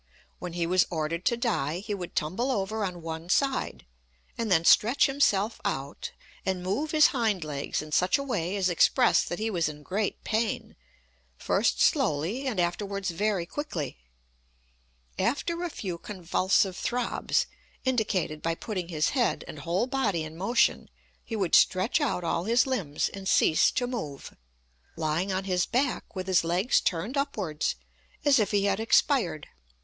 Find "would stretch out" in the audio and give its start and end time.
21.35-22.23